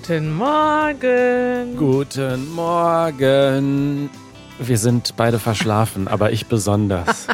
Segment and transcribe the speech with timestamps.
[0.00, 1.76] Guten Morgen.
[1.76, 4.08] Guten Morgen.
[4.60, 7.26] Wir sind beide verschlafen, aber ich besonders.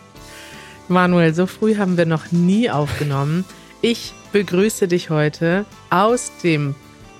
[0.88, 3.44] Manuel, so früh haben wir noch nie aufgenommen.
[3.82, 6.74] Ich begrüße dich heute aus dem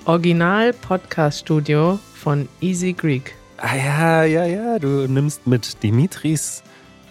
[0.06, 3.34] Original-Podcast-Studio von Easy Greek.
[3.58, 6.62] Ah ja, ja, ja, du nimmst mit Dimitris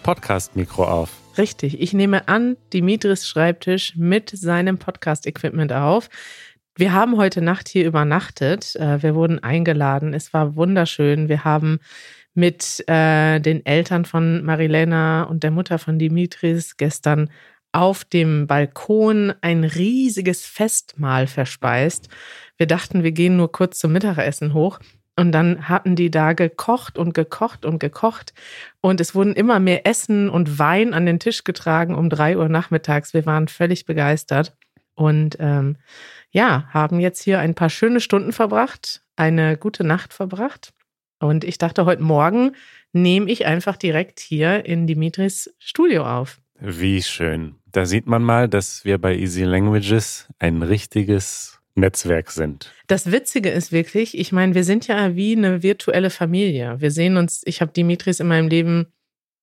[0.02, 1.10] Podcast-Mikro auf.
[1.38, 6.10] Richtig, ich nehme an Dimitris Schreibtisch mit seinem Podcast-Equipment auf.
[6.74, 8.76] Wir haben heute Nacht hier übernachtet.
[8.76, 10.14] Äh, wir wurden eingeladen.
[10.14, 11.28] Es war wunderschön.
[11.28, 11.80] Wir haben
[12.34, 17.30] mit äh, den Eltern von Marilena und der Mutter von Dimitris gestern
[17.72, 22.08] auf dem Balkon ein riesiges Festmahl verspeist.
[22.56, 24.78] Wir dachten, wir gehen nur kurz zum Mittagessen hoch.
[25.14, 28.32] Und dann hatten die da gekocht und gekocht und gekocht.
[28.80, 32.48] Und es wurden immer mehr Essen und Wein an den Tisch getragen um drei Uhr
[32.48, 33.12] nachmittags.
[33.12, 34.56] Wir waren völlig begeistert.
[34.94, 35.76] Und ähm,
[36.30, 40.72] ja, haben jetzt hier ein paar schöne Stunden verbracht, eine gute Nacht verbracht.
[41.18, 42.56] Und ich dachte, heute Morgen
[42.92, 46.40] nehme ich einfach direkt hier in Dimitris Studio auf.
[46.58, 47.56] Wie schön.
[47.66, 52.72] Da sieht man mal, dass wir bei Easy Languages ein richtiges Netzwerk sind.
[52.86, 56.80] Das Witzige ist wirklich, ich meine, wir sind ja wie eine virtuelle Familie.
[56.80, 58.86] Wir sehen uns, ich habe Dimitris in meinem Leben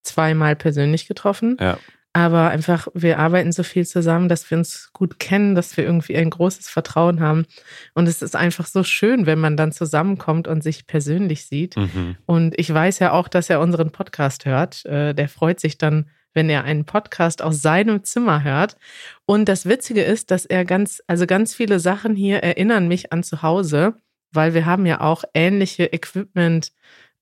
[0.03, 1.58] zweimal persönlich getroffen.
[1.59, 1.80] Ja.
[2.14, 6.18] Aber einfach, wir arbeiten so viel zusammen, dass wir uns gut kennen, dass wir irgendwie
[6.18, 7.46] ein großes Vertrauen haben.
[7.94, 11.78] Und es ist einfach so schön, wenn man dann zusammenkommt und sich persönlich sieht.
[11.78, 12.18] Mhm.
[12.26, 14.86] Und ich weiß ja auch, dass er unseren Podcast hört.
[14.86, 18.78] Äh, der freut sich dann wenn er einen Podcast aus seinem Zimmer hört.
[19.26, 23.24] Und das Witzige ist, dass er ganz, also ganz viele Sachen hier erinnern mich an
[23.24, 23.96] zu Hause,
[24.32, 26.72] weil wir haben ja auch ähnliche Equipment.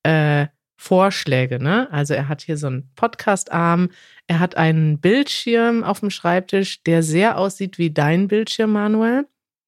[0.04, 1.92] Äh, Vorschläge, ne?
[1.92, 3.90] Also er hat hier so einen Podcast-Arm,
[4.28, 9.26] er hat einen Bildschirm auf dem Schreibtisch, der sehr aussieht wie dein Bildschirm, Manuel,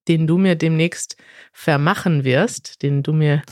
[0.08, 1.18] den du mir demnächst
[1.52, 3.42] vermachen wirst, den du mir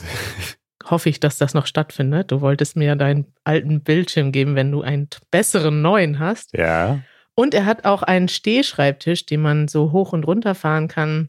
[0.90, 2.30] hoffe ich, dass das noch stattfindet.
[2.30, 6.56] Du wolltest mir deinen alten Bildschirm geben, wenn du einen besseren neuen hast.
[6.56, 7.00] Ja.
[7.34, 11.28] Und er hat auch einen Stehschreibtisch, den man so hoch und runter fahren kann.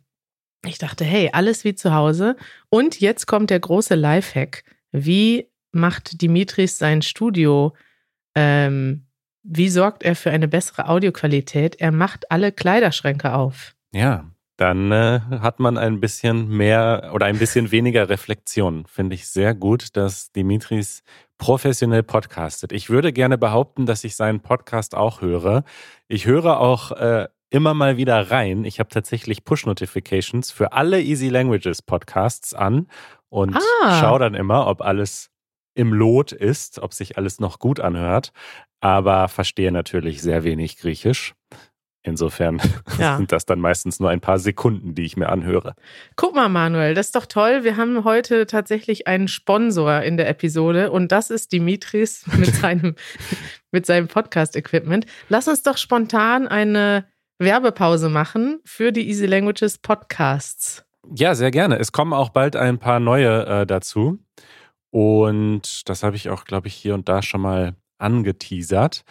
[0.65, 2.35] Ich dachte, hey, alles wie zu Hause.
[2.69, 4.63] Und jetzt kommt der große Lifehack.
[4.91, 7.75] Wie macht Dimitris sein Studio?
[8.35, 9.05] Ähm,
[9.43, 11.75] wie sorgt er für eine bessere Audioqualität?
[11.79, 13.75] Er macht alle Kleiderschränke auf.
[13.93, 18.85] Ja, dann äh, hat man ein bisschen mehr oder ein bisschen weniger Reflexion.
[18.87, 21.03] Finde ich sehr gut, dass Dimitris
[21.37, 22.73] professionell podcastet.
[22.73, 25.63] Ich würde gerne behaupten, dass ich seinen Podcast auch höre.
[26.09, 28.65] Ich höre auch äh, immer mal wieder rein.
[28.65, 32.87] Ich habe tatsächlich Push-Notifications für alle Easy Languages Podcasts an
[33.29, 33.99] und ah.
[33.99, 35.28] schaue dann immer, ob alles
[35.79, 38.33] im Lot ist, ob sich alles noch gut anhört,
[38.81, 41.35] aber verstehe natürlich sehr wenig Griechisch.
[42.03, 42.61] Insofern
[42.99, 43.15] ja.
[43.15, 45.75] sind das dann meistens nur ein paar Sekunden, die ich mir anhöre.
[46.17, 47.63] Guck mal, Manuel, das ist doch toll.
[47.63, 52.95] Wir haben heute tatsächlich einen Sponsor in der Episode und das ist Dimitris mit seinem,
[53.71, 55.05] mit seinem Podcast-Equipment.
[55.29, 57.05] Lass uns doch spontan eine
[57.37, 60.83] Werbepause machen für die Easy Languages Podcasts.
[61.15, 61.79] Ja, sehr gerne.
[61.79, 64.19] Es kommen auch bald ein paar neue äh, dazu.
[64.91, 69.03] Und das habe ich auch, glaube ich, hier und da schon mal angeteasert.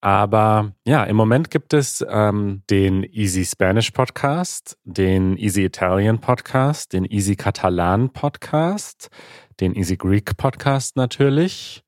[0.00, 6.92] Aber ja, im Moment gibt es ähm, den Easy Spanish Podcast, den Easy Italian Podcast,
[6.92, 9.08] den Easy Catalan Podcast,
[9.60, 11.82] den Easy Greek Podcast natürlich.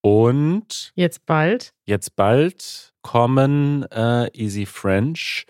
[0.00, 1.72] Und jetzt bald?
[1.86, 5.46] Jetzt bald kommen äh, Easy French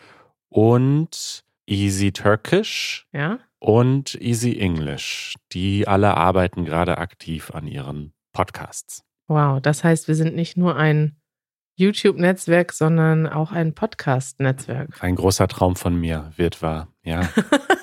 [0.51, 3.39] und Easy Turkish ja?
[3.63, 5.37] Und Easy English.
[5.53, 9.05] Die alle arbeiten gerade aktiv an ihren Podcasts.
[9.29, 11.17] Wow, das heißt, wir sind nicht nur ein
[11.77, 15.03] YouTube-Netzwerk, sondern auch ein Podcast-Netzwerk.
[15.03, 17.29] Ein großer Traum von mir wird wahr, ja.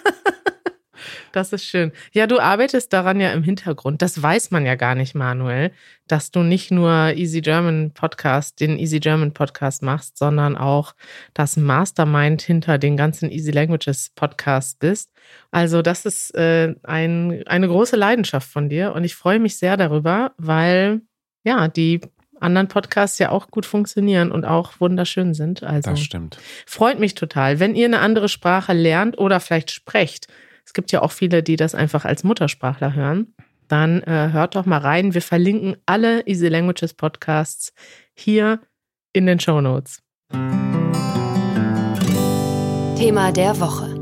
[1.31, 1.91] das ist schön.
[2.11, 4.01] Ja, du arbeitest daran ja im Hintergrund.
[4.01, 5.71] Das weiß man ja gar nicht, Manuel,
[6.07, 10.93] dass du nicht nur Easy German Podcast, den Easy German Podcast machst, sondern auch
[11.33, 15.11] das Mastermind hinter den ganzen Easy Languages Podcasts bist.
[15.51, 19.77] Also, das ist äh, ein, eine große Leidenschaft von dir und ich freue mich sehr
[19.77, 21.01] darüber, weil
[21.43, 22.01] ja, die
[22.41, 25.63] anderen Podcasts ja auch gut funktionieren und auch wunderschön sind.
[25.63, 26.37] Also das stimmt.
[26.65, 27.59] Freut mich total.
[27.59, 30.27] Wenn ihr eine andere Sprache lernt oder vielleicht sprecht,
[30.69, 33.33] es gibt ja auch viele, die das einfach als Muttersprachler hören,
[33.69, 35.15] dann äh, hört doch mal rein.
[35.15, 37.73] Wir verlinken alle Easy Languages Podcasts
[38.13, 38.59] hier
[39.11, 40.03] in den Show Notes.
[42.95, 43.95] Thema der Woche.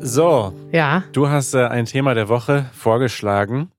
[0.00, 1.04] So, ja.
[1.12, 3.70] Du hast äh, ein Thema der Woche vorgeschlagen,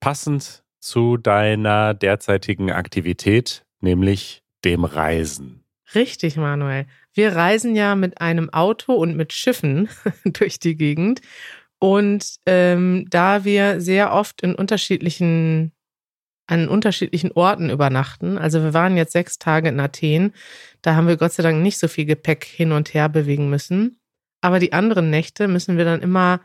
[0.00, 5.62] passend zu deiner derzeitigen Aktivität, nämlich dem Reisen.
[5.94, 6.86] Richtig, Manuel.
[7.18, 9.88] Wir reisen ja mit einem Auto und mit Schiffen
[10.24, 11.20] durch die Gegend.
[11.80, 15.72] Und ähm, da wir sehr oft in unterschiedlichen,
[16.46, 20.32] an unterschiedlichen Orten übernachten, also wir waren jetzt sechs Tage in Athen,
[20.80, 23.98] da haben wir Gott sei Dank nicht so viel Gepäck hin und her bewegen müssen.
[24.40, 26.40] Aber die anderen Nächte müssen wir dann immer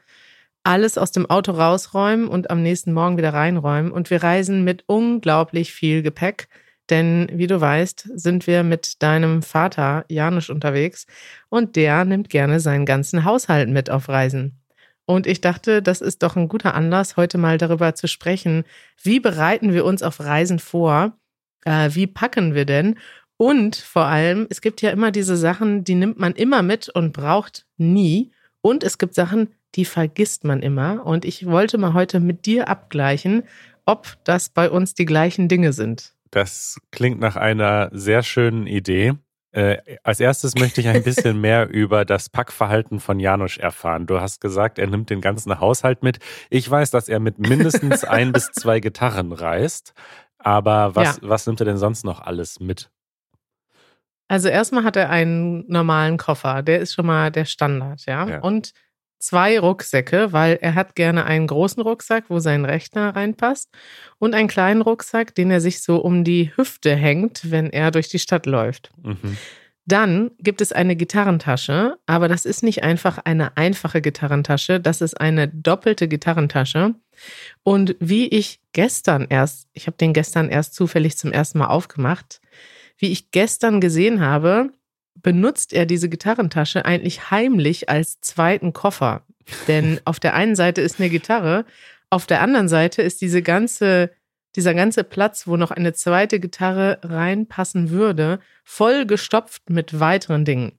[0.63, 3.91] alles aus dem Auto rausräumen und am nächsten Morgen wieder reinräumen.
[3.91, 6.47] Und wir reisen mit unglaublich viel Gepäck.
[6.89, 11.05] Denn wie du weißt, sind wir mit deinem Vater Janusz unterwegs
[11.49, 14.59] und der nimmt gerne seinen ganzen Haushalt mit auf Reisen.
[15.05, 18.63] Und ich dachte, das ist doch ein guter Anlass, heute mal darüber zu sprechen,
[19.01, 21.17] wie bereiten wir uns auf Reisen vor,
[21.65, 22.95] äh, wie packen wir denn
[23.37, 27.11] und vor allem, es gibt ja immer diese Sachen, die nimmt man immer mit und
[27.13, 28.31] braucht nie.
[28.61, 31.05] Und es gibt Sachen, die vergisst man immer.
[31.05, 33.43] Und ich wollte mal heute mit dir abgleichen,
[33.85, 36.12] ob das bei uns die gleichen Dinge sind.
[36.33, 39.13] Das klingt nach einer sehr schönen Idee.
[39.51, 44.07] Äh, als erstes möchte ich ein bisschen mehr über das Packverhalten von Janusz erfahren.
[44.07, 46.17] Du hast gesagt, er nimmt den ganzen Haushalt mit.
[46.49, 49.93] Ich weiß, dass er mit mindestens ein bis zwei Gitarren reist.
[50.39, 51.29] Aber was, ja.
[51.29, 52.89] was nimmt er denn sonst noch alles mit?
[54.27, 58.27] Also erstmal hat er einen normalen Koffer, der ist schon mal der Standard, ja.
[58.27, 58.39] ja.
[58.39, 58.73] Und
[59.19, 63.69] zwei Rucksäcke, weil er hat gerne einen großen Rucksack, wo sein Rechner reinpasst
[64.19, 68.09] und einen kleinen Rucksack, den er sich so um die Hüfte hängt, wenn er durch
[68.09, 68.91] die Stadt läuft.
[69.01, 69.37] Mhm.
[69.85, 75.19] Dann gibt es eine Gitarrentasche, aber das ist nicht einfach eine einfache Gitarrentasche, das ist
[75.19, 76.95] eine doppelte Gitarrentasche.
[77.63, 82.39] Und wie ich gestern erst, ich habe den gestern erst zufällig zum ersten Mal aufgemacht,
[82.97, 84.71] wie ich gestern gesehen habe,
[85.15, 89.23] benutzt er diese Gitarrentasche eigentlich heimlich als zweiten Koffer.
[89.67, 91.65] Denn auf der einen Seite ist eine Gitarre,
[92.09, 94.11] auf der anderen Seite ist diese ganze,
[94.55, 100.77] dieser ganze Platz, wo noch eine zweite Gitarre reinpassen würde, voll gestopft mit weiteren Dingen.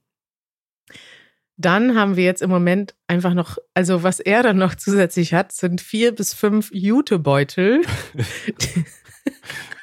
[1.57, 5.51] Dann haben wir jetzt im Moment einfach noch, also was er dann noch zusätzlich hat,
[5.51, 7.81] sind vier bis fünf Jutebeutel.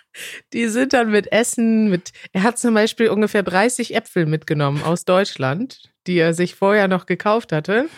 [0.52, 5.04] Die sind dann mit Essen, mit, er hat zum Beispiel ungefähr 30 Äpfel mitgenommen aus
[5.04, 7.88] Deutschland, die er sich vorher noch gekauft hatte.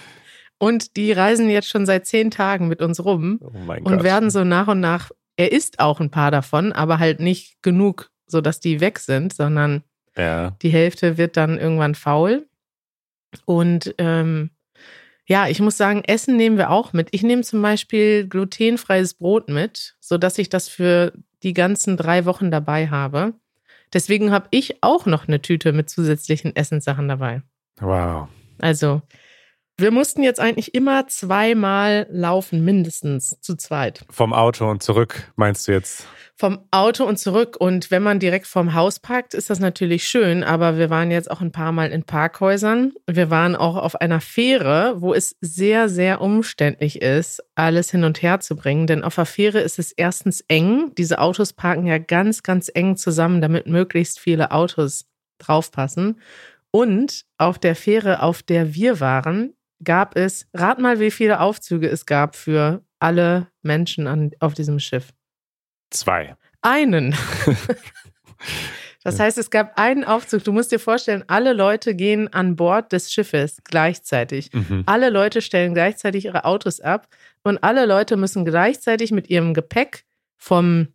[0.59, 4.03] Und die reisen jetzt schon seit zehn Tagen mit uns rum oh und Gott.
[4.03, 8.11] werden so nach und nach, er isst auch ein paar davon, aber halt nicht genug,
[8.27, 9.83] sodass die weg sind, sondern
[10.17, 10.57] ja.
[10.63, 12.47] die Hälfte wird dann irgendwann faul.
[13.45, 14.51] Und ähm,
[15.27, 17.09] ja, ich muss sagen, Essen nehmen wir auch mit.
[17.13, 21.13] Ich nehme zum Beispiel glutenfreies Brot mit, sodass ich das für
[21.43, 23.35] die ganzen drei Wochen dabei habe.
[23.93, 27.43] Deswegen habe ich auch noch eine Tüte mit zusätzlichen Essenssachen dabei.
[27.81, 28.29] Wow.
[28.59, 29.03] Also,
[29.79, 34.05] wir mussten jetzt eigentlich immer zweimal laufen, mindestens zu zweit.
[34.11, 36.07] Vom Auto und zurück, meinst du jetzt?
[36.37, 37.57] vom Auto und zurück.
[37.59, 40.43] Und wenn man direkt vorm Haus parkt, ist das natürlich schön.
[40.43, 42.93] Aber wir waren jetzt auch ein paar Mal in Parkhäusern.
[43.07, 48.21] Wir waren auch auf einer Fähre, wo es sehr, sehr umständlich ist, alles hin und
[48.23, 48.87] her zu bringen.
[48.87, 50.93] Denn auf der Fähre ist es erstens eng.
[50.99, 55.07] Diese Autos parken ja ganz, ganz eng zusammen, damit möglichst viele Autos
[55.39, 56.21] draufpassen.
[56.73, 61.89] Und auf der Fähre, auf der wir waren, gab es, rat mal, wie viele Aufzüge
[61.89, 65.13] es gab für alle Menschen an, auf diesem Schiff.
[65.91, 66.37] Zwei.
[66.63, 67.15] Einen.
[69.05, 70.45] Das heißt, es gab einen Aufzug.
[70.45, 74.51] Du musst dir vorstellen, alle Leute gehen an Bord des Schiffes gleichzeitig.
[74.53, 74.83] Mhm.
[74.87, 77.07] Alle Leute stellen gleichzeitig ihre Autos ab
[77.43, 80.05] und alle Leute müssen gleichzeitig mit ihrem Gepäck
[80.39, 80.89] vom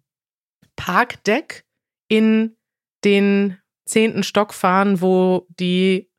[0.75, 1.65] Parkdeck
[2.07, 2.57] in
[3.03, 6.09] den zehnten Stock fahren, wo die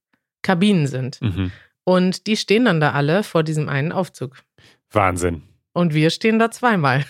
[0.43, 1.21] Kabinen sind.
[1.21, 1.51] Mhm.
[1.91, 4.37] Und die stehen dann da alle vor diesem einen Aufzug.
[4.93, 5.43] Wahnsinn.
[5.73, 7.05] Und wir stehen da zweimal.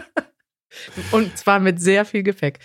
[1.10, 2.58] Und zwar mit sehr viel Gepäck.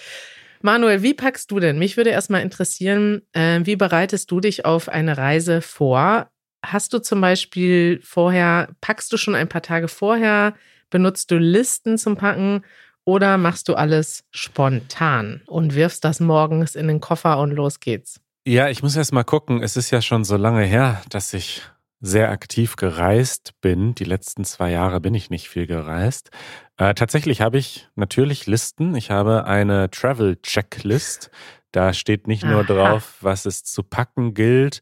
[0.62, 1.80] Manuel, wie packst du denn?
[1.80, 6.28] Mich würde erstmal interessieren, äh, wie bereitest du dich auf eine Reise vor?
[6.62, 10.56] Hast du zum Beispiel vorher, packst du schon ein paar Tage vorher?
[10.90, 12.66] Benutzt du Listen zum Packen?
[13.06, 18.23] Oder machst du alles spontan und wirfst das morgens in den Koffer und los geht's?
[18.46, 19.64] Ja, ich muss erst mal gucken.
[19.64, 21.62] Es ist ja schon so lange her, dass ich
[22.02, 23.96] sehr aktiv gereist bin.
[23.96, 26.30] Die letzten zwei Jahre bin ich nicht viel gereist.
[26.76, 28.96] Äh, tatsächlich habe ich natürlich Listen.
[28.96, 31.32] Ich habe eine Travel Checklist.
[31.72, 32.64] Da steht nicht nur Aha.
[32.64, 34.82] drauf, was es zu packen gilt,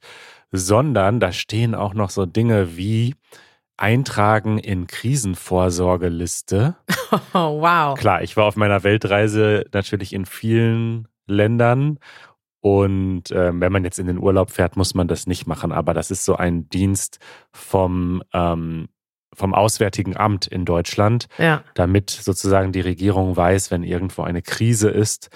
[0.51, 3.13] sondern da stehen auch noch so Dinge wie
[3.77, 6.75] Eintragen in Krisenvorsorgeliste.
[7.34, 8.00] Oh, wow.
[8.00, 12.00] Klar, ich war auf meiner Weltreise natürlich in vielen Ländern
[12.62, 15.72] und äh, wenn man jetzt in den Urlaub fährt, muss man das nicht machen.
[15.72, 17.20] Aber das ist so ein Dienst
[17.51, 18.88] vom, ähm,
[19.34, 21.63] vom Auswärtigen Amt in Deutschland, ja.
[21.74, 25.30] damit sozusagen die Regierung weiß, wenn irgendwo eine Krise ist,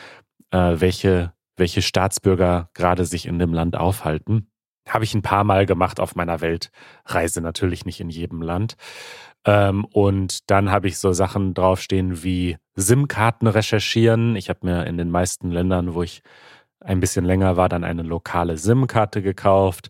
[0.52, 4.52] äh, welche, welche Staatsbürger gerade sich in dem Land aufhalten.
[4.88, 8.76] Habe ich ein paar Mal gemacht auf meiner Weltreise, natürlich nicht in jedem Land.
[9.46, 14.36] Ähm, und dann habe ich so Sachen draufstehen wie SIM-Karten recherchieren.
[14.36, 16.22] Ich habe mir in den meisten Ländern, wo ich
[16.86, 19.90] ein bisschen länger war, dann eine lokale SIM-Karte gekauft.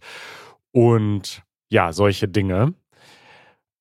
[0.71, 2.73] Und ja, solche Dinge.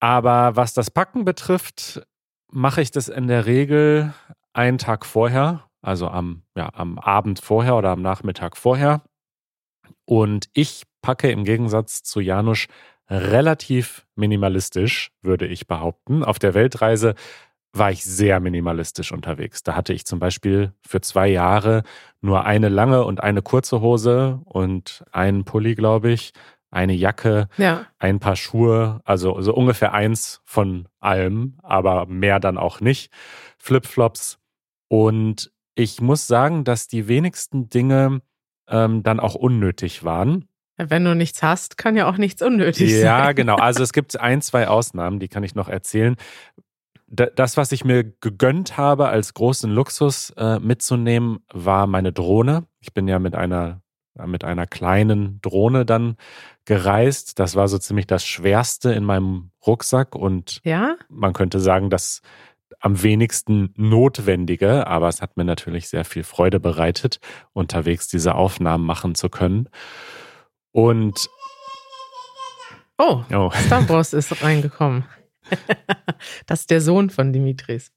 [0.01, 2.03] Aber was das Packen betrifft,
[2.51, 4.13] mache ich das in der Regel
[4.53, 9.03] einen Tag vorher, also am, ja, am Abend vorher oder am Nachmittag vorher.
[10.05, 12.67] Und ich packe im Gegensatz zu Janusz
[13.09, 16.25] relativ minimalistisch, würde ich behaupten.
[16.25, 17.15] Auf der Weltreise
[17.77, 19.63] war ich sehr minimalistisch unterwegs.
[19.63, 21.83] Da hatte ich zum Beispiel für zwei Jahre
[22.21, 26.33] nur eine lange und eine kurze Hose und einen Pulli, glaube ich,
[26.71, 27.87] eine Jacke, ja.
[27.99, 33.13] ein paar Schuhe, also so ungefähr eins von allem, aber mehr dann auch nicht.
[33.59, 34.39] Flipflops.
[34.89, 38.21] Und ich muss sagen, dass die wenigsten Dinge
[38.69, 40.49] ähm, dann auch unnötig waren.
[40.77, 43.05] Wenn du nichts hast, kann ja auch nichts unnötig ja, sein.
[43.05, 43.57] Ja, genau.
[43.57, 46.17] Also es gibt ein, zwei Ausnahmen, die kann ich noch erzählen.
[47.07, 52.67] Das, was ich mir gegönnt habe, als großen Luxus äh, mitzunehmen, war meine Drohne.
[52.81, 53.83] Ich bin ja mit einer,
[54.27, 56.17] mit einer kleinen Drohne dann
[56.65, 57.39] gereist.
[57.39, 60.97] Das war so ziemlich das Schwerste in meinem Rucksack und ja?
[61.09, 62.23] man könnte sagen, das
[62.81, 67.19] am wenigsten Notwendige, aber es hat mir natürlich sehr viel Freude bereitet,
[67.53, 69.69] unterwegs diese Aufnahmen machen zu können.
[70.73, 71.29] Und
[72.99, 73.51] oh, oh.
[73.67, 75.05] Stavros ist reingekommen.
[76.47, 77.93] Das ist der Sohn von Dimitris.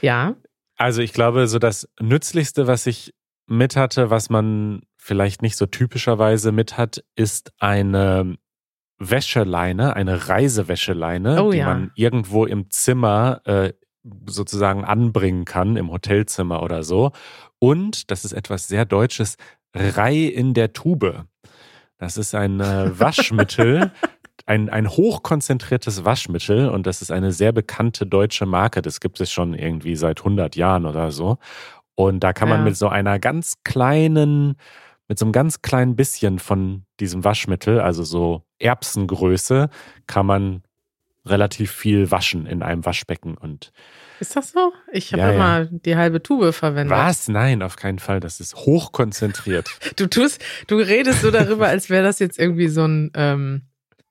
[0.00, 0.36] Ja.
[0.76, 3.14] Also ich glaube, so das Nützlichste, was ich
[3.46, 8.36] mit hatte, was man vielleicht nicht so typischerweise mit hat, ist eine
[8.98, 11.66] Wäscheleine, eine Reisewäscheleine, oh, die ja.
[11.66, 13.72] man irgendwo im Zimmer äh,
[14.26, 17.12] sozusagen anbringen kann, im Hotelzimmer oder so.
[17.58, 19.36] Und, das ist etwas sehr Deutsches,
[19.74, 21.24] Rei in der Tube.
[21.98, 23.92] Das ist ein äh, Waschmittel,
[24.50, 28.82] ein, ein hochkonzentriertes Waschmittel und das ist eine sehr bekannte deutsche Marke.
[28.82, 31.38] Das gibt es schon irgendwie seit 100 Jahren oder so.
[31.94, 32.64] Und da kann man ja.
[32.64, 34.56] mit so einer ganz kleinen,
[35.06, 39.70] mit so einem ganz kleinen bisschen von diesem Waschmittel, also so Erbsengröße,
[40.08, 40.64] kann man
[41.24, 43.70] relativ viel waschen in einem Waschbecken und
[44.18, 44.74] ist das so?
[44.92, 45.68] Ich habe ja, immer ja.
[45.70, 46.94] die halbe Tube verwendet.
[46.94, 47.28] Was?
[47.28, 48.20] Nein, auf keinen Fall.
[48.20, 49.70] Das ist hochkonzentriert.
[49.96, 53.62] du tust, du redest so darüber, als wäre das jetzt irgendwie so ein ähm,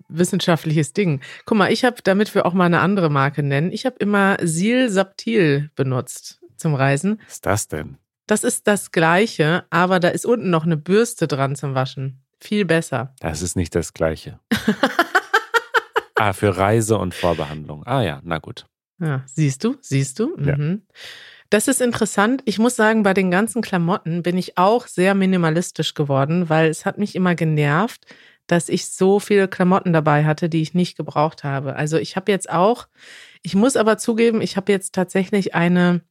[0.09, 1.21] wissenschaftliches Ding.
[1.45, 4.37] Guck mal, ich habe, damit wir auch mal eine andere Marke nennen, ich habe immer
[4.43, 7.21] Sil Saptil benutzt zum Reisen.
[7.25, 7.97] Was ist das denn?
[8.27, 12.21] Das ist das Gleiche, aber da ist unten noch eine Bürste dran zum Waschen.
[12.39, 13.15] Viel besser.
[13.19, 14.39] Das ist nicht das Gleiche.
[16.15, 17.83] ah, für Reise und Vorbehandlung.
[17.85, 18.65] Ah ja, na gut.
[18.99, 20.35] Ja, siehst du, siehst du.
[20.37, 20.47] Mhm.
[20.47, 20.55] Ja.
[21.49, 22.43] Das ist interessant.
[22.45, 26.85] Ich muss sagen, bei den ganzen Klamotten bin ich auch sehr minimalistisch geworden, weil es
[26.85, 28.05] hat mich immer genervt,
[28.51, 31.75] dass ich so viele Klamotten dabei hatte, die ich nicht gebraucht habe.
[31.75, 32.87] Also ich habe jetzt auch,
[33.43, 36.01] ich muss aber zugeben, ich habe jetzt tatsächlich eine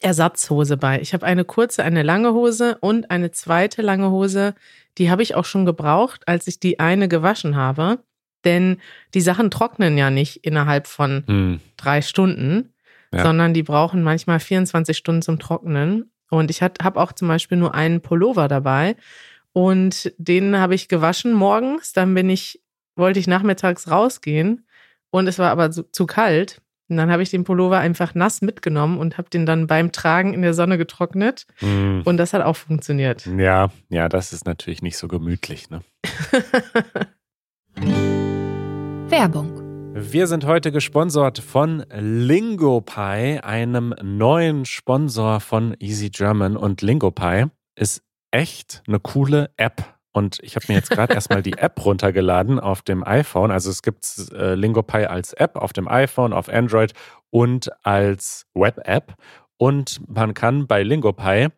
[0.00, 1.00] Ersatzhose bei.
[1.00, 4.54] Ich habe eine kurze, eine lange Hose und eine zweite lange Hose.
[4.98, 8.00] Die habe ich auch schon gebraucht, als ich die eine gewaschen habe.
[8.44, 8.78] Denn
[9.14, 11.60] die Sachen trocknen ja nicht innerhalb von hm.
[11.76, 12.74] drei Stunden,
[13.12, 13.22] ja.
[13.22, 16.10] sondern die brauchen manchmal 24 Stunden zum Trocknen.
[16.28, 18.96] Und ich habe auch zum Beispiel nur einen Pullover dabei.
[19.52, 21.92] Und den habe ich gewaschen morgens.
[21.92, 22.62] Dann bin ich,
[22.96, 24.66] wollte ich nachmittags rausgehen.
[25.10, 26.62] Und es war aber zu, zu kalt.
[26.88, 30.34] Und dann habe ich den Pullover einfach nass mitgenommen und habe den dann beim Tragen
[30.34, 31.46] in der Sonne getrocknet.
[31.60, 32.00] Mm.
[32.04, 33.24] Und das hat auch funktioniert.
[33.26, 35.80] Ja, ja, das ist natürlich nicht so gemütlich, ne?
[39.08, 39.72] Werbung.
[39.94, 46.56] Wir sind heute gesponsert von LingoPie, einem neuen Sponsor von Easy German.
[46.56, 49.84] Und LingoPie ist echt eine coole App.
[50.14, 53.50] Und ich habe mir jetzt gerade erstmal die App runtergeladen auf dem iPhone.
[53.50, 56.92] Also es gibt äh, LingoPie als App auf dem iPhone, auf Android
[57.30, 59.14] und als Web-App.
[59.56, 61.48] Und man kann bei LingoPie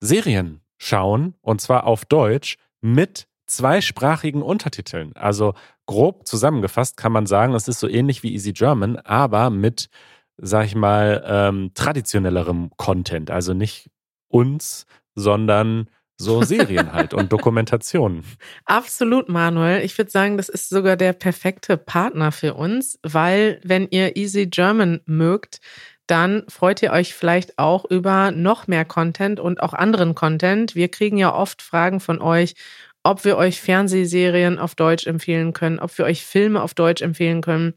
[0.00, 5.14] Serien schauen, und zwar auf Deutsch mit zweisprachigen Untertiteln.
[5.14, 5.54] Also
[5.86, 9.88] grob zusammengefasst kann man sagen, es ist so ähnlich wie Easy German, aber mit,
[10.36, 13.30] sag ich mal, ähm, traditionellerem Content.
[13.30, 13.88] Also nicht
[14.28, 18.24] uns, sondern so Serien halt und Dokumentationen.
[18.64, 19.84] Absolut, Manuel.
[19.84, 24.46] Ich würde sagen, das ist sogar der perfekte Partner für uns, weil wenn ihr Easy
[24.46, 25.60] German mögt,
[26.06, 30.74] dann freut ihr euch vielleicht auch über noch mehr Content und auch anderen Content.
[30.74, 32.54] Wir kriegen ja oft Fragen von euch,
[33.02, 37.40] ob wir euch Fernsehserien auf Deutsch empfehlen können, ob wir euch Filme auf Deutsch empfehlen
[37.40, 37.74] können.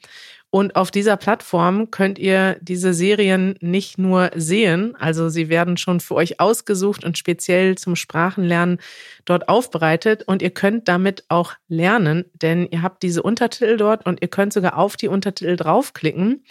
[0.52, 6.00] Und auf dieser Plattform könnt ihr diese Serien nicht nur sehen, also sie werden schon
[6.00, 8.80] für euch ausgesucht und speziell zum Sprachenlernen
[9.26, 14.24] dort aufbereitet und ihr könnt damit auch lernen, denn ihr habt diese Untertitel dort und
[14.24, 16.44] ihr könnt sogar auf die Untertitel draufklicken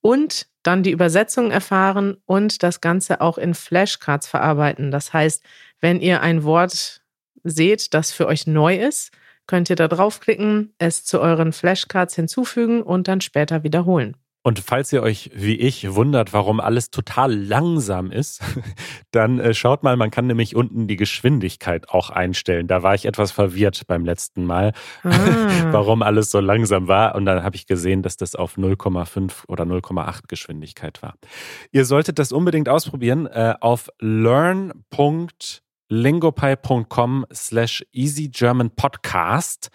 [0.00, 4.90] und dann die Übersetzung erfahren und das Ganze auch in Flashcards verarbeiten.
[4.90, 5.44] Das heißt,
[5.80, 7.02] wenn ihr ein Wort
[7.44, 9.12] seht, das für euch neu ist,
[9.46, 14.16] könnt ihr da draufklicken, es zu euren Flashcards hinzufügen und dann später wiederholen.
[14.46, 18.42] Und falls ihr euch wie ich wundert, warum alles total langsam ist,
[19.10, 22.66] dann äh, schaut mal, man kann nämlich unten die Geschwindigkeit auch einstellen.
[22.66, 25.10] Da war ich etwas verwirrt beim letzten Mal, ah.
[25.70, 27.14] warum alles so langsam war.
[27.14, 31.14] Und dann habe ich gesehen, dass das auf 0,5 oder 0,8 Geschwindigkeit war.
[31.72, 33.88] Ihr solltet das unbedingt ausprobieren äh, auf
[35.88, 39.70] learn.lingopie.com slash easygermanpodcast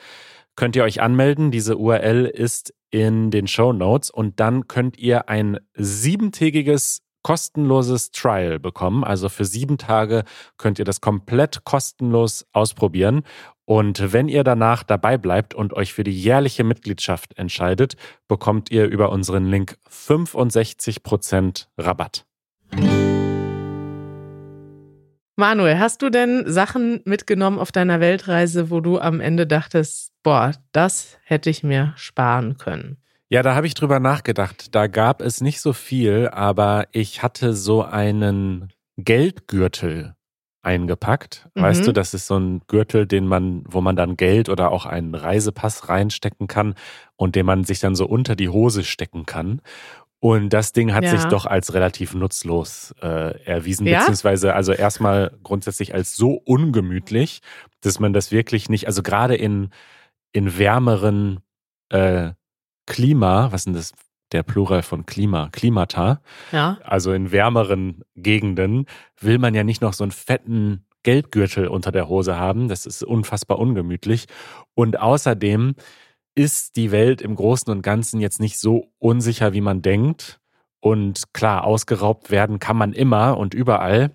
[0.56, 1.51] könnt ihr euch anmelden.
[1.51, 8.60] Diese URL ist in den Show Notes und dann könnt ihr ein siebentägiges kostenloses Trial
[8.60, 9.04] bekommen.
[9.04, 10.24] Also für sieben Tage
[10.58, 13.24] könnt ihr das komplett kostenlos ausprobieren.
[13.66, 17.96] Und wenn ihr danach dabei bleibt und euch für die jährliche Mitgliedschaft entscheidet,
[18.28, 22.25] bekommt ihr über unseren Link 65% Rabatt.
[25.39, 30.51] Manuel, hast du denn Sachen mitgenommen auf deiner Weltreise, wo du am Ende dachtest, boah,
[30.74, 32.98] das hätte ich mir sparen können?
[33.29, 34.75] Ja, da habe ich drüber nachgedacht.
[34.75, 40.15] Da gab es nicht so viel, aber ich hatte so einen Geldgürtel
[40.62, 41.48] eingepackt.
[41.55, 41.62] Mhm.
[41.62, 44.86] Weißt du, das ist so ein Gürtel, den man, wo man dann Geld oder auch
[44.86, 46.75] einen Reisepass reinstecken kann
[47.15, 49.62] und den man sich dann so unter die Hose stecken kann.
[50.21, 51.11] Und das Ding hat ja.
[51.11, 53.99] sich doch als relativ nutzlos äh, erwiesen, ja?
[53.99, 57.39] beziehungsweise also erstmal grundsätzlich als so ungemütlich,
[57.81, 59.69] dass man das wirklich nicht, also gerade in,
[60.33, 61.39] in wärmeren
[61.89, 62.31] äh,
[62.85, 63.93] Klima, was sind das,
[64.33, 66.21] der Plural von Klima, Klimata,
[66.51, 66.77] ja.
[66.83, 68.88] also in wärmeren Gegenden,
[69.19, 72.67] will man ja nicht noch so einen fetten Geldgürtel unter der Hose haben.
[72.67, 74.25] Das ist unfassbar ungemütlich.
[74.75, 75.75] Und außerdem
[76.39, 80.39] ist die Welt im Großen und Ganzen jetzt nicht so unsicher, wie man denkt.
[80.80, 84.12] Und klar, ausgeraubt werden kann man immer und überall.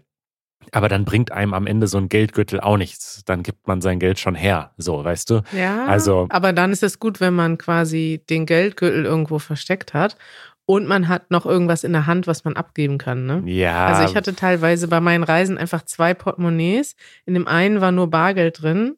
[0.73, 3.23] Aber dann bringt einem am Ende so ein Geldgürtel auch nichts.
[3.27, 5.43] Dann gibt man sein Geld schon her, so, weißt du?
[5.53, 5.85] Ja.
[5.85, 10.17] Also, aber dann ist es gut, wenn man quasi den Geldgürtel irgendwo versteckt hat
[10.65, 13.43] und man hat noch irgendwas in der Hand, was man abgeben kann, ne?
[13.45, 13.89] Ja.
[13.89, 16.97] Also ich hatte teilweise bei meinen Reisen einfach zwei Portemonnaies.
[17.27, 18.97] In dem einen war nur Bargeld drin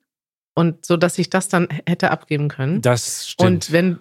[0.56, 2.80] und so, dass ich das dann hätte abgeben können.
[2.80, 3.50] Das stimmt.
[3.50, 3.98] Und wenn,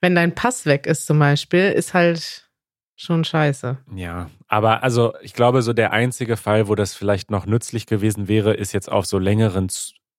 [0.00, 2.48] wenn dein Pass weg ist zum Beispiel, ist halt
[2.96, 3.76] schon scheiße.
[3.94, 8.28] Ja, aber also ich glaube, so der einzige Fall, wo das vielleicht noch nützlich gewesen
[8.28, 9.68] wäre, ist jetzt auf so längeren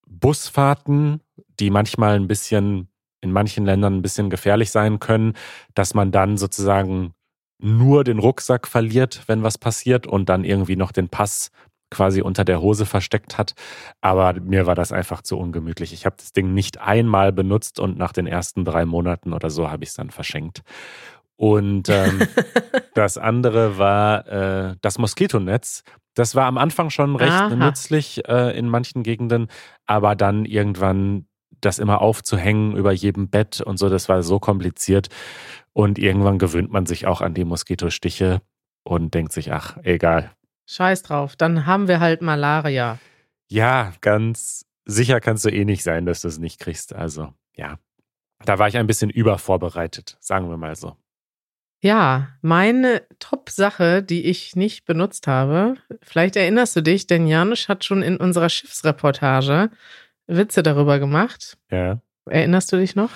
[0.08, 1.22] Busfahrten,
[1.60, 2.90] die manchmal ein bisschen
[3.22, 5.34] in manchen Ländern ein bisschen gefährlich sein können,
[5.74, 7.14] dass man dann sozusagen
[7.58, 11.50] nur den Rucksack verliert, wenn was passiert und dann irgendwie noch den Pass
[11.96, 13.54] quasi unter der Hose versteckt hat.
[14.02, 15.94] Aber mir war das einfach zu ungemütlich.
[15.94, 19.72] Ich habe das Ding nicht einmal benutzt und nach den ersten drei Monaten oder so
[19.72, 20.62] habe ich es dann verschenkt.
[21.38, 22.22] Und ähm,
[22.94, 25.84] das andere war äh, das Moskitonetz.
[26.16, 27.56] Das war am Anfang schon recht Aha.
[27.56, 29.48] nützlich äh, in manchen Gegenden,
[29.86, 31.28] aber dann irgendwann
[31.62, 35.08] das immer aufzuhängen über jedem Bett und so, das war so kompliziert.
[35.72, 38.42] Und irgendwann gewöhnt man sich auch an die Moskitostiche
[38.84, 40.32] und denkt sich, ach, egal,
[40.68, 43.00] Scheiß drauf, dann haben wir halt Malaria.
[43.48, 46.94] Ja, ganz sicher kannst du eh nicht sein, dass du es nicht kriegst.
[46.94, 47.80] Also, ja.
[48.44, 50.98] Da war ich ein bisschen übervorbereitet, sagen wir mal so.
[51.82, 57.86] Ja, meine Top-Sache, die ich nicht benutzt habe, vielleicht erinnerst du dich, denn Janusz hat
[57.86, 59.70] schon in unserer Schiffsreportage
[60.28, 61.58] Witze darüber gemacht.
[61.70, 62.02] Ja.
[62.26, 63.12] Erinnerst du dich noch?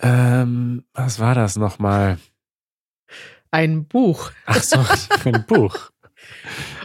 [0.00, 2.18] Ähm, was war das nochmal?
[3.50, 4.32] Ein Buch.
[4.46, 4.78] Ach so,
[5.24, 5.91] ein Buch.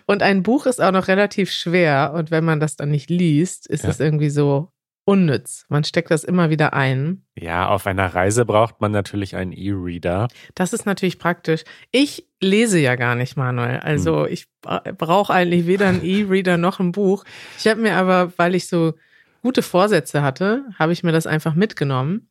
[0.05, 3.67] Und ein Buch ist auch noch relativ schwer und wenn man das dann nicht liest,
[3.67, 4.71] ist es irgendwie so
[5.07, 5.65] unnütz.
[5.69, 7.23] Man steckt das immer wieder ein.
[7.37, 10.27] Ja, auf einer Reise braucht man natürlich einen E-Reader.
[10.53, 11.63] Das ist natürlich praktisch.
[11.91, 13.79] Ich lese ja gar nicht, Manuel.
[13.79, 14.33] Also hm.
[14.33, 17.23] ich brauche eigentlich weder einen E-Reader noch ein Buch.
[17.57, 18.95] Ich habe mir aber, weil ich so
[19.41, 22.29] gute Vorsätze hatte, habe ich mir das einfach mitgenommen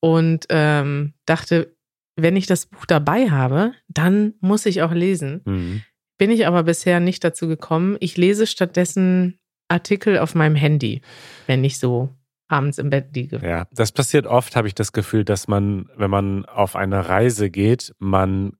[0.00, 1.74] und ähm, dachte,
[2.16, 5.40] wenn ich das Buch dabei habe, dann muss ich auch lesen.
[5.46, 5.82] Mhm.
[6.20, 7.96] Bin ich aber bisher nicht dazu gekommen.
[7.98, 11.00] Ich lese stattdessen Artikel auf meinem Handy,
[11.46, 12.10] wenn ich so
[12.46, 13.40] abends im Bett liege.
[13.42, 17.48] Ja, das passiert oft, habe ich das Gefühl, dass man, wenn man auf eine Reise
[17.48, 18.52] geht, man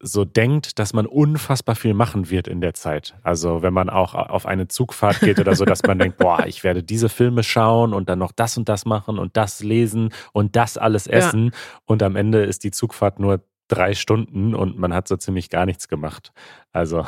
[0.00, 3.14] so denkt, dass man unfassbar viel machen wird in der Zeit.
[3.22, 6.62] Also wenn man auch auf eine Zugfahrt geht oder so, dass man denkt, boah, ich
[6.62, 10.56] werde diese Filme schauen und dann noch das und das machen und das lesen und
[10.56, 11.46] das alles essen.
[11.46, 11.50] Ja.
[11.86, 15.66] Und am Ende ist die Zugfahrt nur drei Stunden und man hat so ziemlich gar
[15.66, 16.32] nichts gemacht.
[16.72, 17.06] Also.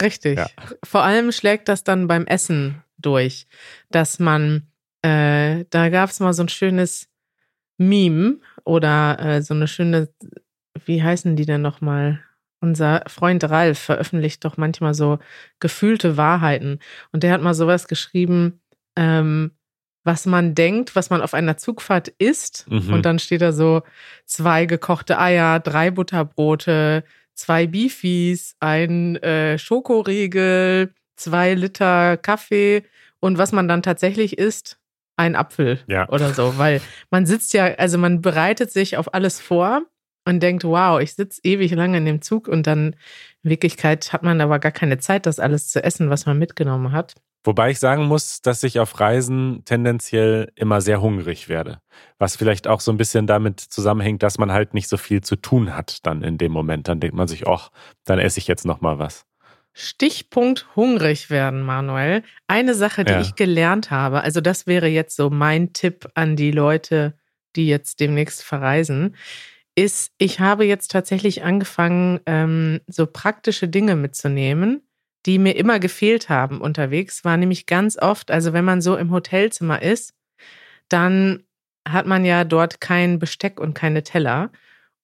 [0.00, 0.38] Richtig.
[0.38, 0.48] Ja.
[0.84, 3.46] Vor allem schlägt das dann beim Essen durch,
[3.90, 4.68] dass man,
[5.02, 7.08] äh, da gab es mal so ein schönes
[7.78, 10.08] Meme oder äh, so eine schöne,
[10.84, 12.22] wie heißen die denn nochmal?
[12.60, 15.18] Unser Freund Ralf veröffentlicht doch manchmal so
[15.58, 16.78] gefühlte Wahrheiten.
[17.10, 18.60] Und der hat mal sowas geschrieben,
[18.96, 19.56] ähm,
[20.04, 22.66] was man denkt, was man auf einer Zugfahrt isst.
[22.68, 22.92] Mhm.
[22.92, 23.82] Und dann steht da so
[24.26, 32.84] zwei gekochte Eier, drei Butterbrote, zwei Beefies, ein äh, Schokoriegel, zwei Liter Kaffee.
[33.20, 34.78] Und was man dann tatsächlich isst,
[35.16, 36.08] ein Apfel ja.
[36.08, 36.58] oder so.
[36.58, 39.82] Weil man sitzt ja, also man bereitet sich auf alles vor
[40.24, 42.96] und denkt, wow, ich sitze ewig lange in dem Zug und dann
[43.42, 46.92] in Wirklichkeit hat man aber gar keine Zeit, das alles zu essen, was man mitgenommen
[46.92, 47.14] hat.
[47.44, 51.80] Wobei ich sagen muss, dass ich auf Reisen tendenziell immer sehr hungrig werde.
[52.18, 55.34] Was vielleicht auch so ein bisschen damit zusammenhängt, dass man halt nicht so viel zu
[55.34, 56.86] tun hat dann in dem Moment.
[56.86, 57.70] Dann denkt man sich, ach,
[58.04, 59.26] dann esse ich jetzt nochmal was.
[59.72, 62.22] Stichpunkt hungrig werden, Manuel.
[62.46, 63.20] Eine Sache, die ja.
[63.20, 67.14] ich gelernt habe, also das wäre jetzt so mein Tipp an die Leute,
[67.56, 69.16] die jetzt demnächst verreisen
[69.74, 74.86] ist, ich habe jetzt tatsächlich angefangen, ähm, so praktische Dinge mitzunehmen,
[75.26, 77.24] die mir immer gefehlt haben unterwegs.
[77.24, 80.14] War nämlich ganz oft, also wenn man so im Hotelzimmer ist,
[80.88, 81.44] dann
[81.88, 84.50] hat man ja dort kein Besteck und keine Teller.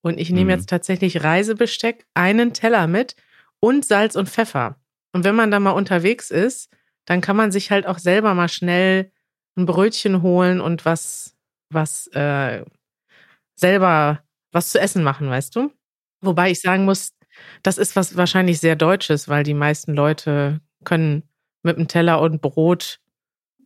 [0.02, 0.58] Und ich nehme mhm.
[0.58, 3.16] jetzt tatsächlich Reisebesteck, einen Teller mit
[3.60, 4.76] und Salz und Pfeffer.
[5.12, 6.70] Und wenn man da mal unterwegs ist,
[7.06, 9.10] dann kann man sich halt auch selber mal schnell
[9.56, 11.34] ein Brötchen holen und was,
[11.70, 12.64] was äh,
[13.56, 15.72] selber was zu essen machen, weißt du?
[16.20, 17.12] Wobei ich sagen muss,
[17.62, 21.22] das ist was wahrscheinlich sehr Deutsches, weil die meisten Leute können
[21.62, 23.00] mit einem Teller und Brot,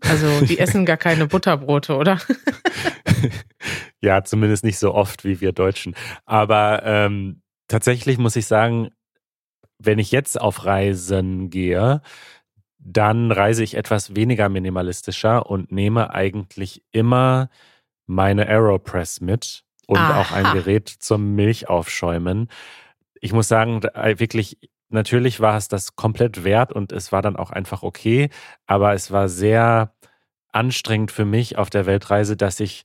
[0.00, 2.18] also die essen gar keine Butterbrote, oder?
[4.00, 5.94] ja, zumindest nicht so oft wie wir Deutschen.
[6.24, 8.90] Aber ähm, tatsächlich muss ich sagen,
[9.78, 12.02] wenn ich jetzt auf Reisen gehe,
[12.78, 17.48] dann reise ich etwas weniger minimalistischer und nehme eigentlich immer
[18.06, 20.20] meine Aeropress mit und Aha.
[20.20, 22.48] auch ein Gerät zum Milchaufschäumen.
[23.20, 27.36] Ich muss sagen, äh, wirklich, natürlich war es das komplett wert und es war dann
[27.36, 28.30] auch einfach okay,
[28.66, 29.94] aber es war sehr
[30.52, 32.84] anstrengend für mich auf der Weltreise, dass ich